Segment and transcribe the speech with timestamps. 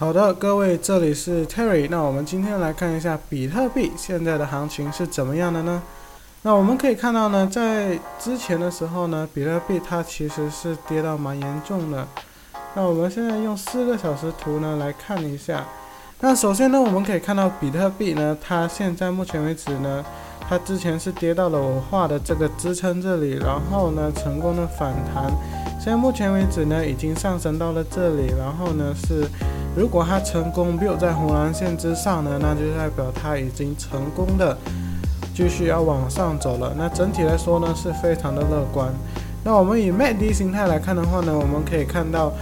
[0.00, 1.88] 好的，各位，这里是 Terry。
[1.90, 5.82] 那我们今天来看一下比特币现在的行情是怎么样的呢？
[6.42, 12.06] 那我们可以看到呢，在之前的时候呢，比特币它其实是跌到蛮严重的。
[12.76, 15.64] 那我们现在用四个小时图呢来看一下。
[16.20, 20.04] 那首先呢，我们可以看到比特币呢，它现在目前为止呢，
[20.48, 25.28] 它之前是跌到了我画的这个支撑这里，然后呢，成功的反弹。
[25.80, 29.28] 现在目前为止呢，已经上升到了这里，然后呢是，
[29.78, 34.58] 如果它成功没有在红蓝线之上呢，那就代表它已经成功的
[35.32, 36.74] 继续要往上走了。
[36.76, 38.92] 那整体来说呢，是非常的乐观。
[39.44, 42.32] 那我们以 MACD 形态来看的话呢，我们可以看到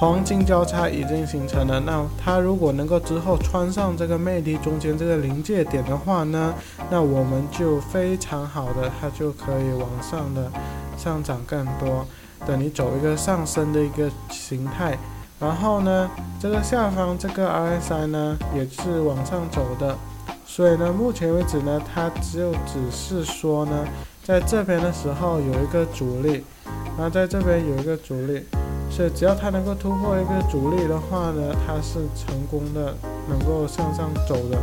[0.00, 1.78] 黄金交叉已经形成了。
[1.86, 6.52] 那它如果能够之后穿上这个 MACD 中间这个临界点的话呢，
[6.90, 10.50] 那我们就非常好的，它就可以往上的
[10.98, 12.04] 上涨更多。
[12.44, 14.98] 等你走一个上升的一个形态，
[15.40, 19.96] 然后呢，这个下方这个 RSI 呢也是往上走的，
[20.44, 23.84] 所以呢，目前为止呢，它就只是说呢，
[24.22, 26.44] 在这边的时候有一个阻力，
[26.94, 28.44] 然后在这边有一个阻力，
[28.90, 32.94] 所以只要它能够突破一个阻力的话呢，它是成功的，
[33.26, 34.62] 能够向上走的了。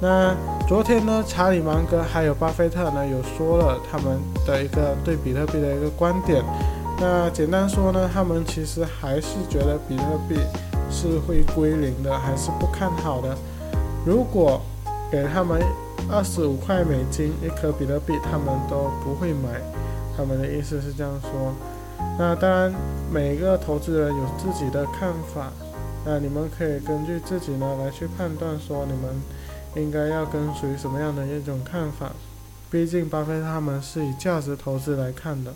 [0.00, 0.34] 那
[0.66, 6.42] 昨天呢，查理芒格还有巴菲特呢，有说了他们的一个对比特币的一个观点。
[7.00, 10.36] 那简单说呢，他们其实还是觉得比特币
[10.90, 13.34] 是会归零的，还是不看好的。
[14.04, 14.60] 如果
[15.10, 15.58] 给他们
[16.10, 19.60] 二十五块美金一颗比特币，他们都不会买。
[20.14, 21.54] 他们的意思是这样说。
[22.18, 22.74] 那当然，
[23.10, 25.50] 每个投资人有自己的看法。
[26.04, 29.18] 那你们可以根据自己呢来去判断，说你们。
[29.76, 32.10] 应该要跟随什么样的一种看法？
[32.72, 35.54] 毕竟巴菲特他们是以价值投资来看的。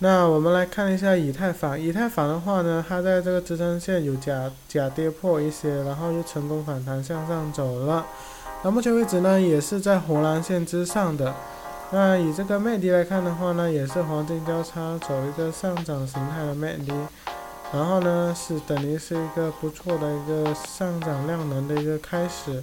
[0.00, 1.78] 那我们来看一下以太坊。
[1.78, 8.06] 以太坊的话呢，它在这个支撑线有假假跌破一些，然后又成功反弹向上走了。
[8.62, 11.34] 那目前为止呢，也是在红蓝线之上的。
[11.90, 16.92] 那以这个魅迪来看的话呢，也是黄金交叉走一个上涨形态的魅迪。
[17.72, 22.62] 然后呢，是等于是一个不错的一个上涨量能的一个开始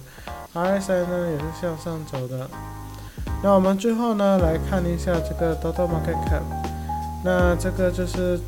[0.54, 2.48] ，RSI 呢也是向上走的。
[3.42, 6.42] 那我们最后呢来看一下这个 Dota Market cap
[7.24, 8.38] 那这个就是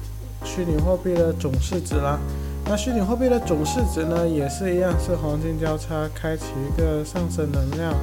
[0.44, 2.18] 虚拟货币的总市值啦。
[2.64, 7.94] 那虚拟货币的总市值呢也是一样，是黄金交叉开启一个上升能量。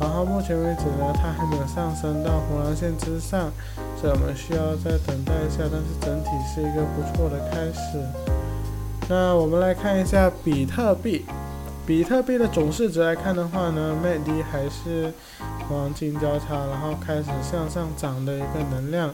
[0.00, 3.50] 然后目前为止呢，它还没有上升到红蓝线之上，
[3.96, 5.60] 所以我们需要再等待一下。
[5.70, 7.98] 但是整体是一个不错的开始。
[9.08, 11.24] 那我们来看一下比特币，
[11.86, 15.12] 比特币的总市值来看的话呢，MACD 还是
[15.68, 19.10] 黄金交叉，然后开始向上涨的一个能量。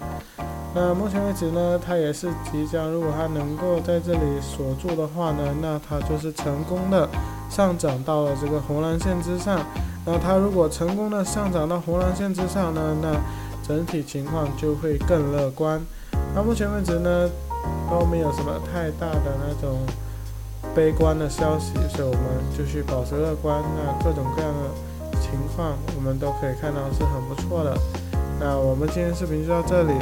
[0.72, 7.08] 那目前为止呢，它也是即将，如果它能够在这里锁住的话呢，那它就是成功的
[7.50, 9.60] 上涨到了这个红蓝线之上。
[10.06, 13.14] 那它如果成功的上涨到红蓝线之上呢，那
[13.66, 15.81] 整体情况就会更乐观。
[16.34, 17.28] 那目前为止呢，
[17.91, 19.81] 都没有什么太大的那种
[20.72, 22.22] 悲观的消息，所以我们
[22.56, 23.60] 继续保持乐观。
[23.76, 27.76] 那各种各样的情况，我们都可以看到是很不错的。
[28.38, 29.92] 那我们今天视频就到这里，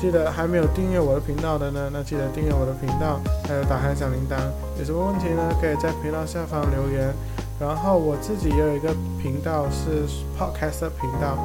[0.00, 4.34] 记得还没有订阅我的频道的呢，那记得订阅我的频道，还有打开小铃铛。
[4.78, 7.12] 有什么问题呢，可以在频道下方留言。
[7.60, 8.88] 然后我自己也有一个
[9.20, 10.06] 频道是
[10.38, 11.36] podcast 频道，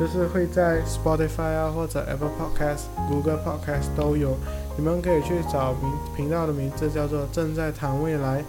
[0.00, 4.34] 就是会在 Spotify 啊或者 Apple Podcast、Google Podcast 都有，
[4.78, 8.42] 你们可以去找名频道的名字叫做正在谈未来。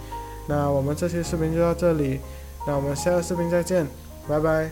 [0.48, 2.18] 那我们这期视频就到这里，
[2.66, 3.86] 那我们下个视频再见，
[4.26, 4.70] 拜拜。